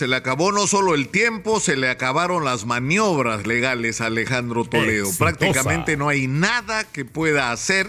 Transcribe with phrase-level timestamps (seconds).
[0.00, 4.64] se le acabó no solo el tiempo, se le acabaron las maniobras legales a Alejandro
[4.64, 5.10] Toledo.
[5.18, 7.86] Prácticamente no hay nada que pueda hacer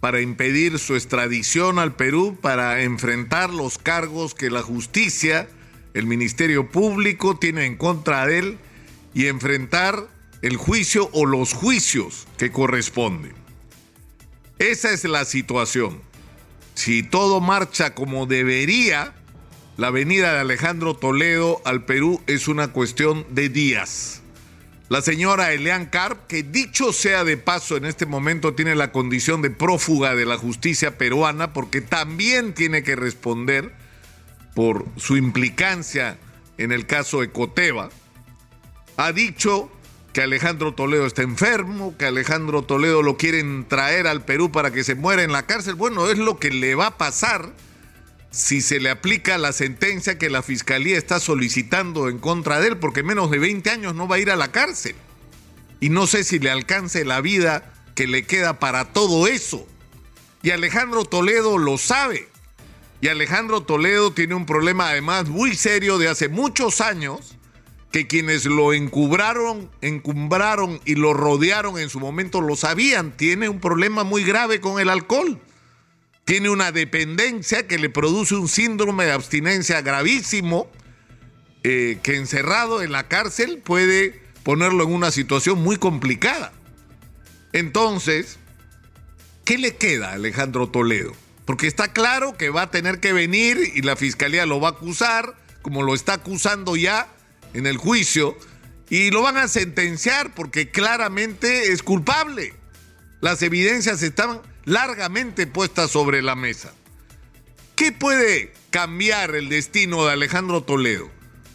[0.00, 5.48] para impedir su extradición al Perú, para enfrentar los cargos que la justicia,
[5.94, 8.58] el Ministerio Público tiene en contra de él
[9.14, 10.08] y enfrentar
[10.42, 13.32] el juicio o los juicios que corresponden.
[14.58, 16.02] Esa es la situación.
[16.74, 19.14] Si todo marcha como debería,
[19.76, 24.22] la venida de Alejandro Toledo al Perú es una cuestión de días.
[24.88, 29.40] La señora Elian Carp, que dicho sea de paso en este momento tiene la condición
[29.40, 33.72] de prófuga de la justicia peruana porque también tiene que responder
[34.54, 36.18] por su implicancia
[36.58, 37.88] en el caso de Coteva,
[38.96, 39.70] ha dicho
[40.12, 44.84] que Alejandro Toledo está enfermo, que Alejandro Toledo lo quieren traer al Perú para que
[44.84, 45.76] se muera en la cárcel.
[45.76, 47.52] Bueno, es lo que le va a pasar
[48.30, 52.76] si se le aplica la sentencia que la fiscalía está solicitando en contra de él,
[52.78, 54.94] porque menos de 20 años no va a ir a la cárcel.
[55.80, 59.66] Y no sé si le alcance la vida que le queda para todo eso.
[60.42, 62.28] Y Alejandro Toledo lo sabe.
[63.00, 67.36] Y Alejandro Toledo tiene un problema además muy serio de hace muchos años
[67.90, 73.16] que quienes lo encubraron, encumbraron y lo rodearon en su momento lo sabían.
[73.16, 75.40] Tiene un problema muy grave con el alcohol.
[76.30, 80.70] Tiene una dependencia que le produce un síndrome de abstinencia gravísimo
[81.64, 86.52] eh, que encerrado en la cárcel puede ponerlo en una situación muy complicada.
[87.52, 88.38] Entonces,
[89.44, 91.14] ¿qué le queda a Alejandro Toledo?
[91.46, 94.72] Porque está claro que va a tener que venir y la fiscalía lo va a
[94.74, 97.08] acusar, como lo está acusando ya
[97.54, 98.38] en el juicio
[98.88, 102.54] y lo van a sentenciar porque claramente es culpable.
[103.20, 106.72] Las evidencias están largamente puestas sobre la mesa.
[107.76, 111.10] ¿Qué puede cambiar el destino de Alejandro Toledo?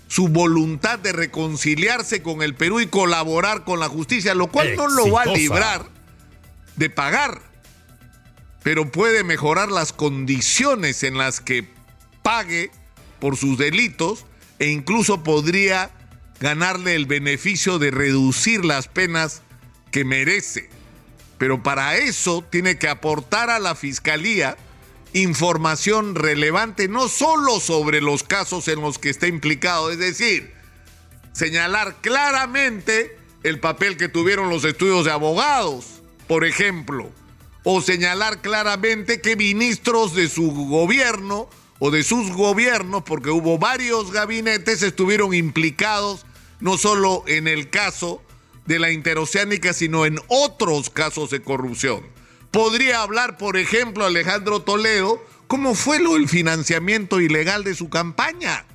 [0.08, 4.88] Su voluntad de reconciliarse con el Perú y colaborar con la justicia, lo cual no
[4.88, 5.90] lo va a librar
[6.76, 7.42] de pagar,
[8.64, 11.68] pero puede mejorar las condiciones en las que
[12.24, 12.72] pague
[13.20, 14.26] por sus delitos
[14.60, 15.92] e incluso podría
[16.40, 19.42] ganarle el beneficio de reducir las penas
[19.92, 20.70] que merece.
[21.38, 24.58] Pero para eso tiene que aportar a la Fiscalía
[25.14, 30.54] información relevante no solo sobre los casos en los que está implicado, es decir,
[31.32, 37.12] señalar claramente el papel que tuvieron los estudios de abogados, por ejemplo,
[37.64, 44.12] o señalar claramente que ministros de su gobierno o de sus gobiernos, porque hubo varios
[44.12, 46.26] gabinetes, estuvieron implicados
[46.60, 48.22] no solo en el caso
[48.66, 52.02] de la interoceánica, sino en otros casos de corrupción.
[52.52, 58.66] Podría hablar, por ejemplo, Alejandro Toledo, cómo fue lo financiamiento ilegal de su campaña.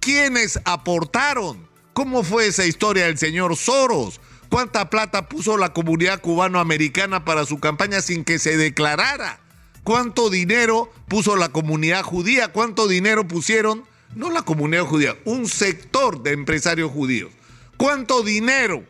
[0.00, 1.68] ¿Quiénes aportaron?
[1.92, 4.20] ¿Cómo fue esa historia del señor Soros?
[4.48, 9.40] ¿Cuánta plata puso la comunidad cubanoamericana para su campaña sin que se declarara?
[9.84, 16.22] cuánto dinero puso la comunidad judía, cuánto dinero pusieron, no la comunidad judía, un sector
[16.22, 17.30] de empresarios judíos.
[17.76, 18.84] ¿Cuánto dinero?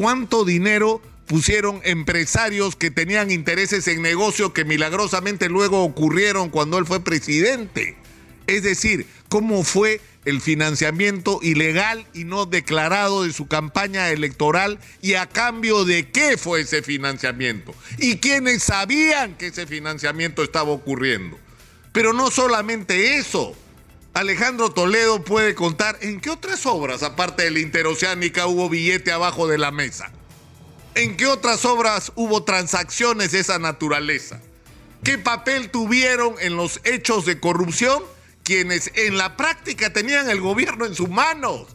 [0.00, 6.86] ¿Cuánto dinero pusieron empresarios que tenían intereses en negocios que milagrosamente luego ocurrieron cuando él
[6.86, 7.98] fue presidente?
[8.46, 15.16] Es decir, ¿cómo fue el financiamiento ilegal y no declarado de su campaña electoral y
[15.16, 21.38] a cambio de qué fue ese financiamiento y quiénes sabían que ese financiamiento estaba ocurriendo.
[21.92, 23.54] Pero no solamente eso.
[24.20, 29.48] Alejandro Toledo puede contar en qué otras obras, aparte de la interoceánica, hubo billete abajo
[29.48, 30.12] de la mesa.
[30.94, 34.42] ¿En qué otras obras hubo transacciones de esa naturaleza?
[35.02, 38.02] ¿Qué papel tuvieron en los hechos de corrupción?
[38.42, 41.68] quienes en la práctica tenían el gobierno en sus manos.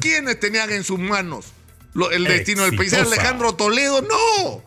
[0.00, 1.46] ¿Quiénes tenían en sus manos
[2.12, 2.94] el destino del país?
[2.94, 4.62] Alejandro Toledo, no.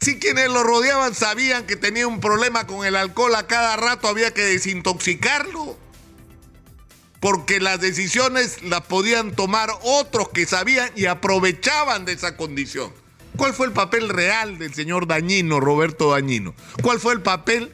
[0.00, 4.08] Si quienes lo rodeaban sabían que tenía un problema con el alcohol, a cada rato
[4.08, 5.78] había que desintoxicarlo.
[7.20, 12.92] Porque las decisiones las podían tomar otros que sabían y aprovechaban de esa condición.
[13.36, 16.54] ¿Cuál fue el papel real del señor Dañino, Roberto Dañino?
[16.82, 17.72] ¿Cuál fue el papel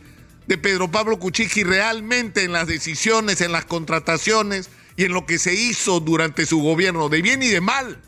[0.50, 5.38] de Pedro Pablo Cuchichi realmente en las decisiones, en las contrataciones y en lo que
[5.38, 8.02] se hizo durante su gobierno, de bien y de mal.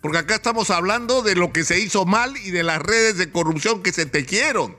[0.00, 3.30] Porque acá estamos hablando de lo que se hizo mal y de las redes de
[3.30, 4.76] corrupción que se tejieron.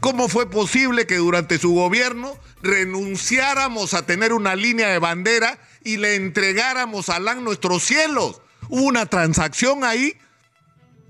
[0.00, 5.96] ¿Cómo fue posible que durante su gobierno renunciáramos a tener una línea de bandera y
[5.96, 8.40] le entregáramos a LAN nuestros cielos?
[8.68, 10.16] Hubo una transacción ahí,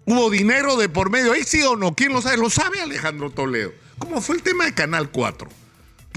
[0.07, 2.39] hubo dinero de por medio, ahí sí o no, ¿quién lo sabe?
[2.39, 3.73] Lo sabe Alejandro Toledo.
[3.99, 5.51] ¿Cómo fue el tema de Canal 4.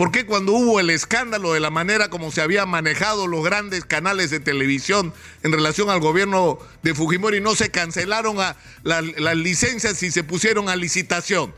[0.01, 3.85] ¿Por qué cuando hubo el escándalo de la manera como se habían manejado los grandes
[3.85, 5.13] canales de televisión
[5.43, 8.35] en relación al gobierno de Fujimori no se cancelaron
[8.81, 11.53] las licencias y se pusieron a licitación?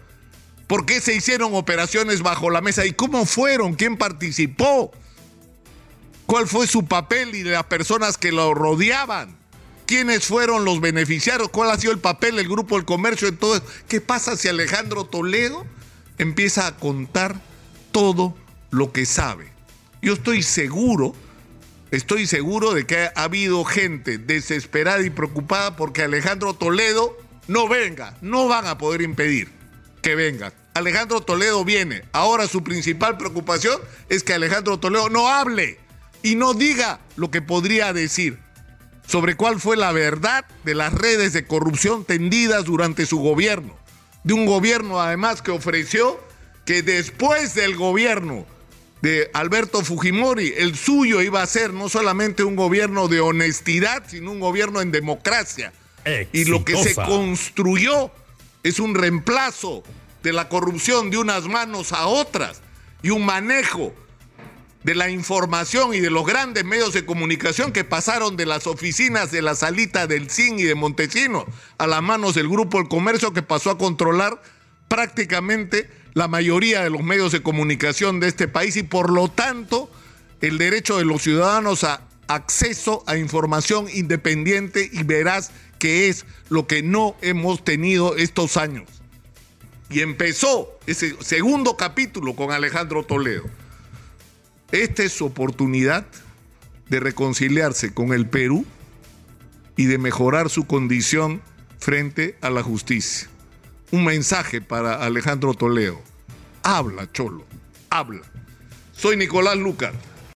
[0.67, 2.85] ¿Por qué se hicieron operaciones bajo la mesa?
[2.85, 3.75] ¿Y cómo fueron?
[3.75, 4.91] ¿Quién participó?
[6.25, 9.37] ¿Cuál fue su papel y de las personas que lo rodeaban?
[9.85, 11.47] ¿Quiénes fueron los beneficiarios?
[11.47, 15.05] ¿Cuál ha sido el papel del Grupo del Comercio en todo ¿Qué pasa si Alejandro
[15.05, 15.65] Toledo
[16.17, 17.52] empieza a contar
[17.93, 18.35] todo
[18.71, 19.53] lo que sabe?
[20.01, 21.15] Yo estoy seguro,
[21.91, 27.17] estoy seguro de que ha habido gente desesperada y preocupada porque Alejandro Toledo
[27.47, 28.17] no venga.
[28.19, 29.49] No van a poder impedir
[30.01, 30.51] que venga.
[30.73, 32.03] Alejandro Toledo viene.
[32.11, 33.79] Ahora su principal preocupación
[34.09, 35.79] es que Alejandro Toledo no hable
[36.21, 38.39] y no diga lo que podría decir
[39.07, 43.77] sobre cuál fue la verdad de las redes de corrupción tendidas durante su gobierno.
[44.23, 46.19] De un gobierno además que ofreció
[46.65, 48.45] que después del gobierno
[49.01, 54.31] de Alberto Fujimori, el suyo iba a ser no solamente un gobierno de honestidad, sino
[54.31, 55.73] un gobierno en democracia.
[56.31, 58.11] Y lo que se construyó
[58.63, 59.83] es un reemplazo
[60.21, 62.61] de la corrupción de unas manos a otras
[63.01, 63.93] y un manejo
[64.83, 69.31] de la información y de los grandes medios de comunicación que pasaron de las oficinas
[69.31, 71.45] de la salita del CIN y de Montesino
[71.77, 74.41] a las manos del Grupo El Comercio que pasó a controlar
[74.87, 79.89] prácticamente la mayoría de los medios de comunicación de este país y por lo tanto
[80.41, 86.67] el derecho de los ciudadanos a acceso a información independiente y veraz que es lo
[86.67, 88.87] que no hemos tenido estos años.
[89.89, 93.43] Y empezó ese segundo capítulo con Alejandro Toledo.
[94.71, 96.05] Esta es su oportunidad
[96.89, 98.65] de reconciliarse con el Perú
[99.75, 101.41] y de mejorar su condición
[101.79, 103.29] frente a la justicia.
[103.93, 106.01] Un mensaje para Alejandro Toledo.
[106.63, 107.45] Habla, Cholo,
[107.91, 108.23] habla.
[108.91, 109.93] Soy Nicolás Lucar.